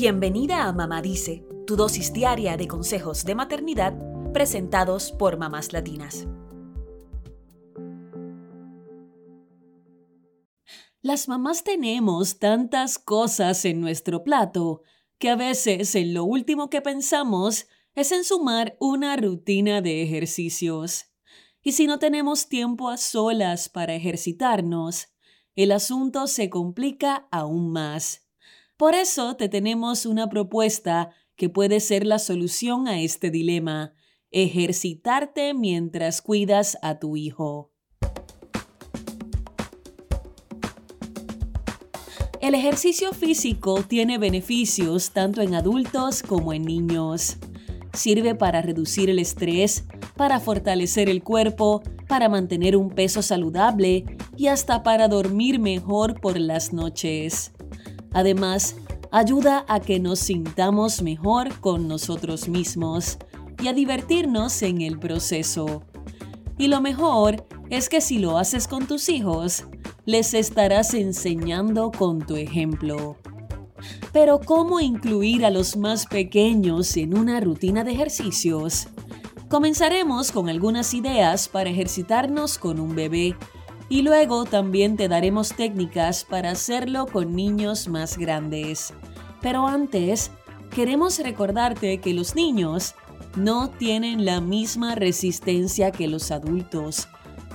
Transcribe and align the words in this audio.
Bienvenida 0.00 0.68
a 0.68 0.72
Mamá 0.72 1.02
Dice, 1.02 1.44
tu 1.66 1.74
dosis 1.74 2.12
diaria 2.12 2.56
de 2.56 2.68
consejos 2.68 3.24
de 3.24 3.34
maternidad 3.34 3.98
presentados 4.32 5.10
por 5.10 5.38
mamás 5.38 5.72
latinas. 5.72 6.28
Las 11.02 11.26
mamás 11.26 11.64
tenemos 11.64 12.38
tantas 12.38 13.00
cosas 13.00 13.64
en 13.64 13.80
nuestro 13.80 14.22
plato 14.22 14.82
que 15.18 15.30
a 15.30 15.34
veces 15.34 15.96
en 15.96 16.14
lo 16.14 16.22
último 16.22 16.70
que 16.70 16.80
pensamos 16.80 17.66
es 17.96 18.12
en 18.12 18.22
sumar 18.22 18.76
una 18.78 19.16
rutina 19.16 19.80
de 19.82 20.04
ejercicios. 20.04 21.06
Y 21.60 21.72
si 21.72 21.88
no 21.88 21.98
tenemos 21.98 22.48
tiempo 22.48 22.88
a 22.88 22.98
solas 22.98 23.68
para 23.68 23.96
ejercitarnos, 23.96 25.08
el 25.56 25.72
asunto 25.72 26.28
se 26.28 26.50
complica 26.50 27.26
aún 27.32 27.72
más. 27.72 28.27
Por 28.78 28.94
eso 28.94 29.34
te 29.34 29.48
tenemos 29.48 30.06
una 30.06 30.28
propuesta 30.28 31.10
que 31.34 31.48
puede 31.48 31.80
ser 31.80 32.06
la 32.06 32.20
solución 32.20 32.86
a 32.86 33.00
este 33.00 33.28
dilema, 33.28 33.92
ejercitarte 34.30 35.52
mientras 35.52 36.22
cuidas 36.22 36.78
a 36.80 37.00
tu 37.00 37.16
hijo. 37.16 37.72
El 42.40 42.54
ejercicio 42.54 43.12
físico 43.12 43.82
tiene 43.82 44.16
beneficios 44.16 45.10
tanto 45.10 45.42
en 45.42 45.56
adultos 45.56 46.22
como 46.22 46.52
en 46.52 46.62
niños. 46.62 47.38
Sirve 47.92 48.36
para 48.36 48.62
reducir 48.62 49.10
el 49.10 49.18
estrés, 49.18 49.86
para 50.16 50.38
fortalecer 50.38 51.08
el 51.08 51.24
cuerpo, 51.24 51.82
para 52.06 52.28
mantener 52.28 52.76
un 52.76 52.90
peso 52.90 53.22
saludable 53.22 54.04
y 54.36 54.46
hasta 54.46 54.84
para 54.84 55.08
dormir 55.08 55.58
mejor 55.58 56.20
por 56.20 56.38
las 56.38 56.72
noches. 56.72 57.50
Además, 58.18 58.74
ayuda 59.12 59.64
a 59.68 59.78
que 59.78 60.00
nos 60.00 60.18
sintamos 60.18 61.02
mejor 61.02 61.60
con 61.60 61.86
nosotros 61.86 62.48
mismos 62.48 63.16
y 63.62 63.68
a 63.68 63.72
divertirnos 63.72 64.60
en 64.62 64.80
el 64.80 64.98
proceso. 64.98 65.84
Y 66.58 66.66
lo 66.66 66.80
mejor 66.80 67.46
es 67.70 67.88
que 67.88 68.00
si 68.00 68.18
lo 68.18 68.36
haces 68.36 68.66
con 68.66 68.88
tus 68.88 69.08
hijos, 69.08 69.66
les 70.04 70.34
estarás 70.34 70.94
enseñando 70.94 71.92
con 71.92 72.18
tu 72.18 72.34
ejemplo. 72.34 73.18
Pero 74.12 74.40
¿cómo 74.40 74.80
incluir 74.80 75.46
a 75.46 75.50
los 75.50 75.76
más 75.76 76.04
pequeños 76.06 76.96
en 76.96 77.16
una 77.16 77.38
rutina 77.38 77.84
de 77.84 77.92
ejercicios? 77.92 78.88
Comenzaremos 79.48 80.32
con 80.32 80.48
algunas 80.48 80.92
ideas 80.92 81.48
para 81.48 81.70
ejercitarnos 81.70 82.58
con 82.58 82.80
un 82.80 82.96
bebé 82.96 83.36
y 83.88 84.02
luego 84.02 84.44
también 84.44 84.96
te 84.96 85.08
daremos 85.08 85.54
técnicas 85.54 86.24
para 86.24 86.50
hacerlo 86.50 87.06
con 87.06 87.34
niños 87.34 87.88
más 87.88 88.18
grandes. 88.18 88.92
Pero 89.40 89.66
antes, 89.66 90.30
queremos 90.70 91.18
recordarte 91.18 91.98
que 91.98 92.12
los 92.12 92.34
niños 92.34 92.94
no 93.36 93.70
tienen 93.70 94.24
la 94.24 94.40
misma 94.40 94.94
resistencia 94.94 95.90
que 95.90 96.08
los 96.08 96.30
adultos, 96.30 97.08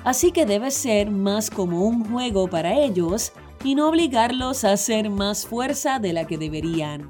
así 0.04 0.32
que 0.32 0.46
debe 0.46 0.72
ser 0.72 1.12
más 1.12 1.50
como 1.50 1.86
un 1.86 2.04
juego 2.06 2.48
para 2.48 2.80
ellos 2.80 3.34
y 3.64 3.76
no 3.76 3.90
obligarlos 3.90 4.64
a 4.64 4.74
hacer 4.74 5.10
más 5.10 5.46
fuerza 5.46 6.00
de 6.00 6.14
la 6.14 6.26
que 6.26 6.38
deberían. 6.38 7.10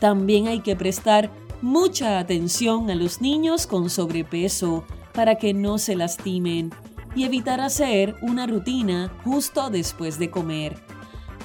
También 0.00 0.46
hay 0.46 0.60
que 0.60 0.76
prestar 0.76 1.30
mucha 1.60 2.18
atención 2.18 2.90
a 2.90 2.94
los 2.94 3.20
niños 3.20 3.66
con 3.66 3.90
sobrepeso 3.90 4.84
para 5.12 5.36
que 5.36 5.54
no 5.54 5.78
se 5.78 5.96
lastimen 5.96 6.72
y 7.14 7.24
evitar 7.24 7.60
hacer 7.60 8.16
una 8.22 8.46
rutina 8.46 9.12
justo 9.24 9.70
después 9.70 10.18
de 10.18 10.30
comer. 10.30 10.76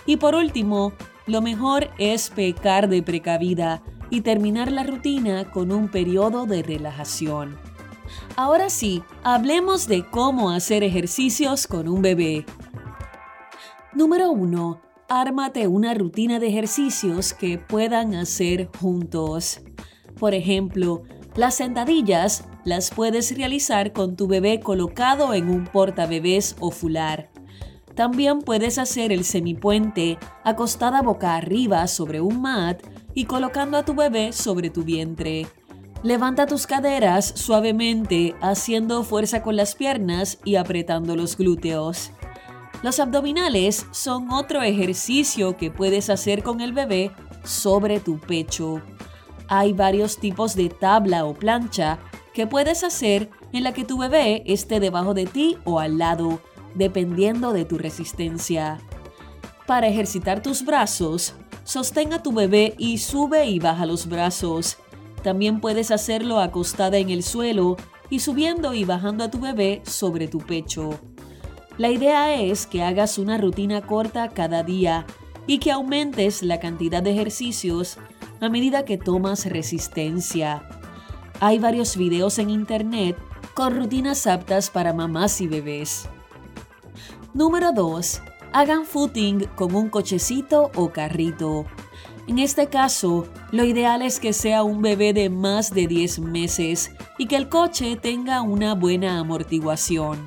Y 0.06 0.18
por 0.18 0.36
último, 0.36 0.94
lo 1.26 1.42
mejor 1.42 1.90
es 1.98 2.30
pecar 2.30 2.90
de 2.90 3.02
precavida 3.02 3.82
y 4.10 4.22
terminar 4.22 4.72
la 4.72 4.84
rutina 4.84 5.50
con 5.52 5.72
un 5.72 5.88
periodo 5.88 6.46
de 6.46 6.62
relajación. 6.62 7.58
Ahora 8.36 8.70
sí, 8.70 9.04
hablemos 9.24 9.88
de 9.88 10.06
cómo 10.06 10.52
hacer 10.52 10.84
ejercicios 10.84 11.68
con 11.68 11.88
un 11.88 12.02
bebé. 12.02 12.46
Número 13.94 14.32
1. 14.32 14.82
Ármate 15.08 15.68
una 15.68 15.94
rutina 15.94 16.40
de 16.40 16.48
ejercicios 16.48 17.34
que 17.34 17.58
puedan 17.58 18.16
hacer 18.16 18.70
juntos. 18.80 19.62
Por 20.20 20.34
ejemplo, 20.34 21.04
las 21.36 21.56
sentadillas 21.56 22.46
las 22.66 22.92
puedes 22.92 23.36
realizar 23.36 23.94
con 23.94 24.16
tu 24.16 24.28
bebé 24.28 24.60
colocado 24.60 25.34
en 25.34 25.50
un 25.50 25.66
portabebés 25.66 26.56
o 26.60 26.72
fular. 26.72 27.30
También 27.96 28.40
puedes 28.40 28.80
hacer 28.80 29.12
el 29.12 29.24
semipuente 29.24 30.18
acostada 30.44 31.02
boca 31.02 31.36
arriba 31.36 31.88
sobre 31.88 32.22
un 32.22 32.42
mat 32.42 32.82
y 33.14 33.26
colocando 33.26 33.78
a 33.78 33.86
tu 33.86 33.94
bebé 33.94 34.34
sobre 34.34 34.70
tu 34.70 34.84
vientre. 34.84 35.46
Levanta 36.02 36.48
tus 36.48 36.68
caderas 36.68 37.32
suavemente 37.36 38.36
haciendo 38.42 39.04
fuerza 39.04 39.42
con 39.44 39.56
las 39.56 39.76
piernas 39.76 40.40
y 40.44 40.56
apretando 40.56 41.16
los 41.16 41.38
glúteos. 41.38 42.12
Los 42.82 43.00
abdominales 43.00 43.86
son 43.92 44.32
otro 44.32 44.62
ejercicio 44.62 45.56
que 45.56 45.72
puedes 45.72 46.10
hacer 46.10 46.44
con 46.44 46.60
el 46.60 46.74
bebé 46.74 47.12
sobre 47.46 48.02
tu 48.02 48.20
pecho. 48.20 48.82
Hay 49.48 49.72
varios 49.72 50.18
tipos 50.18 50.56
de 50.56 50.68
tabla 50.70 51.26
o 51.26 51.34
plancha 51.34 52.00
que 52.34 52.48
puedes 52.48 52.84
hacer 52.84 53.30
en 53.52 53.64
la 53.64 53.74
que 53.74 53.86
tu 53.86 53.98
bebé 53.98 54.44
esté 54.46 54.80
debajo 54.80 55.14
de 55.14 55.26
ti 55.26 55.58
o 55.64 55.80
al 55.80 55.98
lado, 55.98 56.42
dependiendo 56.76 57.54
de 57.54 57.66
tu 57.66 57.78
resistencia. 57.78 58.80
Para 59.68 59.88
ejercitar 59.88 60.42
tus 60.42 60.66
brazos, 60.66 61.36
sostén 61.64 62.14
a 62.14 62.24
tu 62.24 62.34
bebé 62.34 62.74
y 62.78 62.98
sube 62.98 63.46
y 63.46 63.60
baja 63.60 63.86
los 63.86 64.08
brazos. 64.08 64.78
También 65.22 65.62
puedes 65.62 65.92
hacerlo 65.92 66.40
acostada 66.40 66.98
en 66.98 67.10
el 67.10 67.24
suelo 67.24 67.78
y 68.10 68.20
subiendo 68.20 68.74
y 68.74 68.84
bajando 68.84 69.24
a 69.24 69.32
tu 69.32 69.40
bebé 69.40 69.82
sobre 69.86 70.28
tu 70.28 70.40
pecho. 70.40 71.00
La 71.78 71.90
idea 71.90 72.36
es 72.36 72.68
que 72.68 72.84
hagas 72.84 73.18
una 73.18 73.38
rutina 73.38 73.82
corta 73.82 74.30
cada 74.30 74.64
día 74.64 75.06
y 75.48 75.60
que 75.60 75.72
aumentes 75.72 76.44
la 76.44 76.60
cantidad 76.60 77.02
de 77.02 77.12
ejercicios 77.12 77.98
a 78.42 78.50
medida 78.50 78.86
que 78.86 78.98
tomas 78.98 79.46
resistencia. 79.46 80.68
Hay 81.40 81.60
varios 81.60 81.98
videos 81.98 82.40
en 82.40 82.50
internet 82.50 83.18
con 83.54 83.76
rutinas 83.76 84.28
aptas 84.28 84.70
para 84.70 84.94
mamás 84.94 85.42
y 85.42 85.48
bebés. 85.48 86.08
Número 87.34 87.72
2. 87.72 88.22
Hagan 88.54 88.86
footing 88.86 89.46
con 89.56 89.74
un 89.76 89.90
cochecito 89.90 90.72
o 90.76 90.92
carrito. 90.92 91.66
En 92.28 92.40
este 92.40 92.68
caso, 92.68 93.28
lo 93.52 93.66
ideal 93.66 94.02
es 94.02 94.20
que 94.20 94.32
sea 94.32 94.64
un 94.64 94.82
bebé 94.82 95.14
de 95.14 95.30
más 95.30 95.74
de 95.74 95.88
10 95.88 96.20
meses 96.20 96.92
y 97.18 97.28
que 97.28 97.36
el 97.36 97.50
coche 97.50 97.98
tenga 97.98 98.42
una 98.42 98.76
buena 98.76 99.20
amortiguación. 99.20 100.20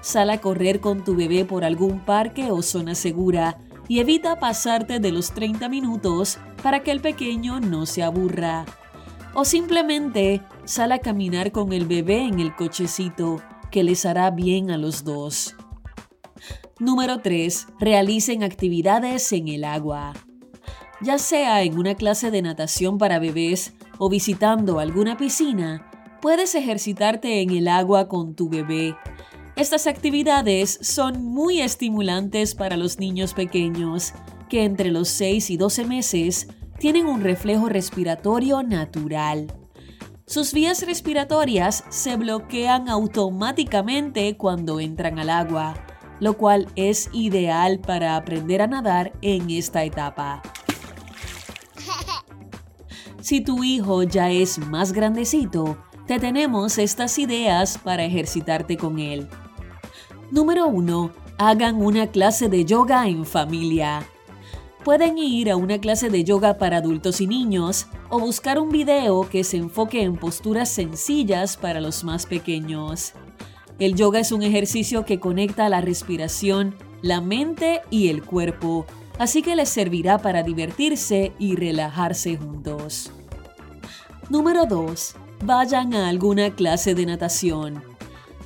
Sal 0.00 0.30
a 0.30 0.40
correr 0.40 0.80
con 0.80 1.04
tu 1.04 1.14
bebé 1.14 1.44
por 1.44 1.64
algún 1.64 2.00
parque 2.04 2.50
o 2.50 2.62
zona 2.62 2.94
segura 2.94 3.58
y 3.86 4.00
evita 4.00 4.38
pasarte 4.38 4.98
de 4.98 5.12
los 5.12 5.32
30 5.32 5.68
minutos 5.68 6.38
para 6.62 6.82
que 6.82 6.90
el 6.90 7.00
pequeño 7.00 7.60
no 7.60 7.86
se 7.86 8.02
aburra. 8.02 8.64
O 9.34 9.44
simplemente 9.44 10.42
sal 10.64 10.92
a 10.92 10.98
caminar 10.98 11.52
con 11.52 11.72
el 11.72 11.86
bebé 11.86 12.22
en 12.22 12.40
el 12.40 12.54
cochecito, 12.54 13.42
que 13.70 13.82
les 13.82 14.04
hará 14.06 14.30
bien 14.30 14.70
a 14.70 14.78
los 14.78 15.04
dos. 15.04 15.54
Número 16.78 17.20
3. 17.20 17.66
Realicen 17.78 18.42
actividades 18.42 19.32
en 19.32 19.48
el 19.48 19.64
agua. 19.64 20.14
Ya 21.00 21.18
sea 21.18 21.62
en 21.62 21.78
una 21.78 21.94
clase 21.94 22.30
de 22.30 22.42
natación 22.42 22.98
para 22.98 23.18
bebés 23.18 23.74
o 23.98 24.08
visitando 24.08 24.80
alguna 24.80 25.16
piscina, 25.16 25.90
puedes 26.20 26.54
ejercitarte 26.54 27.42
en 27.42 27.50
el 27.50 27.68
agua 27.68 28.08
con 28.08 28.34
tu 28.34 28.48
bebé 28.48 28.96
estas 29.58 29.88
actividades 29.88 30.78
son 30.82 31.24
muy 31.24 31.60
estimulantes 31.60 32.54
para 32.54 32.76
los 32.76 33.00
niños 33.00 33.34
pequeños, 33.34 34.12
que 34.48 34.62
entre 34.62 34.92
los 34.92 35.08
6 35.08 35.50
y 35.50 35.56
12 35.56 35.84
meses 35.84 36.46
tienen 36.78 37.06
un 37.06 37.22
reflejo 37.22 37.68
respiratorio 37.68 38.62
natural. 38.62 39.52
Sus 40.26 40.52
vías 40.52 40.84
respiratorias 40.86 41.84
se 41.88 42.16
bloquean 42.16 42.88
automáticamente 42.88 44.36
cuando 44.36 44.78
entran 44.78 45.18
al 45.18 45.30
agua, 45.30 45.74
lo 46.20 46.36
cual 46.36 46.68
es 46.76 47.08
ideal 47.12 47.78
para 47.80 48.16
aprender 48.16 48.62
a 48.62 48.66
nadar 48.66 49.12
en 49.22 49.50
esta 49.50 49.84
etapa. 49.84 50.42
Si 53.20 53.40
tu 53.40 53.64
hijo 53.64 54.02
ya 54.04 54.30
es 54.30 54.58
más 54.58 54.92
grandecito, 54.92 55.78
te 56.06 56.18
tenemos 56.18 56.78
estas 56.78 57.18
ideas 57.18 57.76
para 57.78 58.04
ejercitarte 58.04 58.76
con 58.76 58.98
él. 58.98 59.28
Número 60.30 60.66
1. 60.66 61.10
Hagan 61.38 61.82
una 61.82 62.06
clase 62.06 62.48
de 62.48 62.64
yoga 62.64 63.06
en 63.08 63.24
familia. 63.24 64.06
Pueden 64.88 65.18
ir 65.18 65.50
a 65.50 65.56
una 65.56 65.78
clase 65.78 66.08
de 66.08 66.24
yoga 66.24 66.56
para 66.56 66.78
adultos 66.78 67.20
y 67.20 67.26
niños 67.26 67.88
o 68.08 68.18
buscar 68.18 68.58
un 68.58 68.70
video 68.70 69.28
que 69.28 69.44
se 69.44 69.58
enfoque 69.58 70.00
en 70.00 70.16
posturas 70.16 70.70
sencillas 70.70 71.58
para 71.58 71.82
los 71.82 72.04
más 72.04 72.24
pequeños. 72.24 73.12
El 73.78 73.96
yoga 73.96 74.20
es 74.20 74.32
un 74.32 74.42
ejercicio 74.42 75.04
que 75.04 75.20
conecta 75.20 75.68
la 75.68 75.82
respiración, 75.82 76.74
la 77.02 77.20
mente 77.20 77.82
y 77.90 78.08
el 78.08 78.24
cuerpo 78.24 78.86
así 79.18 79.42
que 79.42 79.56
les 79.56 79.68
servirá 79.68 80.16
para 80.16 80.42
divertirse 80.42 81.34
y 81.38 81.54
relajarse 81.54 82.38
juntos. 82.38 83.10
Número 84.30 84.64
2. 84.64 85.16
Vayan 85.44 85.92
a 85.92 86.08
alguna 86.08 86.54
clase 86.54 86.94
de 86.94 87.04
natación. 87.04 87.84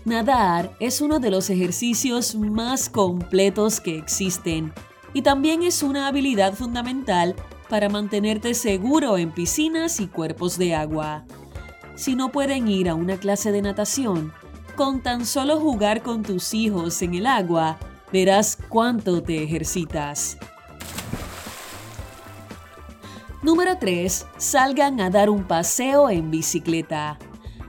Nadar 0.04 0.74
es 0.80 1.00
uno 1.00 1.20
de 1.20 1.30
los 1.30 1.50
ejercicios 1.50 2.34
más 2.34 2.88
completos 2.88 3.78
que 3.78 3.96
existen 3.96 4.72
y 5.14 5.23
también 5.23 5.62
es 5.62 5.82
una 5.82 6.06
habilidad 6.06 6.55
fundamental 6.55 7.35
para 7.69 7.88
mantenerte 7.88 8.55
seguro 8.55 9.19
en 9.19 9.31
piscinas 9.31 10.00
y 10.00 10.06
cuerpos 10.06 10.59
de 10.59 10.75
agua. 10.75 11.25
Si 11.94 12.14
no 12.14 12.32
pueden 12.32 12.69
ir 12.69 12.88
a 12.88 12.94
una 12.94 13.17
clase 13.17 13.53
de 13.53 13.62
natación, 13.62 14.32
con 14.76 15.03
tan 15.03 15.26
solo 15.26 15.61
jugar 15.61 16.03
con 16.03 16.23
tus 16.23 16.55
hijos 16.55 17.03
en 17.03 17.14
el 17.14 17.26
agua, 17.26 17.79
verás 18.12 18.59
cuánto 18.69 19.23
te 19.23 19.43
ejercitas. 19.43 20.38
Número 23.43 23.76
3. 23.79 24.26
Salgan 24.37 25.00
a 25.00 25.11
dar 25.11 25.29
un 25.29 25.44
paseo 25.44 26.09
en 26.11 26.31
bicicleta. 26.31 27.19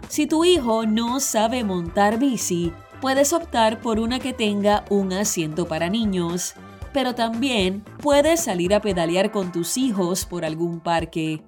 Si 0.08 0.28
tu 0.28 0.46
hijo 0.46 0.86
no 0.86 1.20
sabe 1.20 1.64
montar 1.64 2.20
bici, 2.20 2.72
puedes 3.02 3.34
optar 3.34 3.82
por 3.82 4.00
una 4.00 4.20
que 4.20 4.34
tenga 4.34 4.86
un 4.90 5.12
asiento 5.14 5.68
para 5.68 5.90
niños, 5.90 6.54
pero 6.94 7.16
también 7.16 7.84
puedes 8.02 8.42
salir 8.42 8.74
a 8.74 8.82
pedalear 8.82 9.32
con 9.32 9.52
tus 9.52 9.78
hijos 9.78 10.26
por 10.26 10.46
algún 10.46 10.80
parque. 10.80 11.42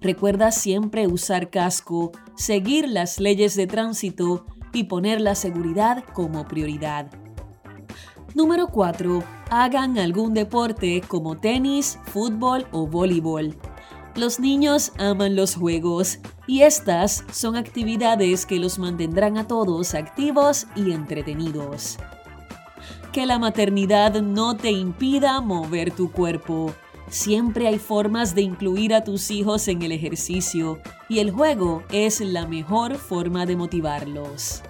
Recuerda 0.00 0.52
siempre 0.52 1.06
usar 1.06 1.50
casco, 1.50 2.12
seguir 2.36 2.88
las 2.88 3.20
leyes 3.20 3.56
de 3.56 3.66
tránsito 3.66 4.46
y 4.72 4.84
poner 4.84 5.20
la 5.20 5.34
seguridad 5.34 6.04
como 6.12 6.46
prioridad. 6.46 7.10
Número 8.34 8.68
4. 8.68 9.22
Hagan 9.50 9.98
algún 9.98 10.34
deporte 10.34 11.02
como 11.06 11.38
tenis, 11.38 11.98
fútbol 12.04 12.66
o 12.72 12.86
voleibol. 12.86 13.56
Los 14.16 14.40
niños 14.40 14.92
aman 14.98 15.36
los 15.36 15.56
juegos 15.56 16.18
y 16.46 16.62
estas 16.62 17.24
son 17.32 17.56
actividades 17.56 18.46
que 18.46 18.58
los 18.58 18.78
mantendrán 18.78 19.38
a 19.38 19.46
todos 19.46 19.94
activos 19.94 20.66
y 20.76 20.92
entretenidos. 20.92 21.98
Que 23.14 23.26
la 23.26 23.38
maternidad 23.38 24.20
no 24.22 24.56
te 24.56 24.72
impida 24.72 25.40
mover 25.40 25.92
tu 25.92 26.10
cuerpo. 26.10 26.74
Siempre 27.08 27.68
hay 27.68 27.78
formas 27.78 28.34
de 28.34 28.42
incluir 28.42 28.92
a 28.92 29.04
tus 29.04 29.30
hijos 29.30 29.68
en 29.68 29.82
el 29.82 29.92
ejercicio 29.92 30.80
y 31.08 31.20
el 31.20 31.30
juego 31.30 31.84
es 31.92 32.20
la 32.20 32.48
mejor 32.48 32.96
forma 32.96 33.46
de 33.46 33.54
motivarlos. 33.54 34.62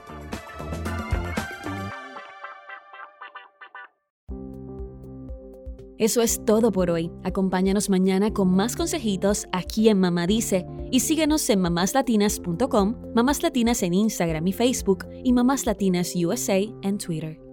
Eso 5.97 6.21
es 6.21 6.45
todo 6.45 6.71
por 6.71 6.91
hoy. 6.91 7.11
Acompáñanos 7.23 7.89
mañana 7.89 8.31
con 8.35 8.55
más 8.55 8.77
consejitos 8.77 9.47
aquí 9.53 9.89
en 9.89 10.01
Mamá 10.01 10.27
Dice 10.27 10.67
y 10.91 11.01
síguenos 11.01 11.49
en 11.49 11.63
mamáslatinas.com, 11.63 12.97
Mamás 13.15 13.43
Latinas 13.43 13.83
en 13.83 13.95
Instagram 13.95 14.47
y 14.47 14.53
Facebook 14.53 15.07
y 15.25 15.33
Mamás 15.33 15.65
Latinas 15.65 16.13
USA 16.15 16.59
en 16.59 16.99
Twitter. 16.99 17.44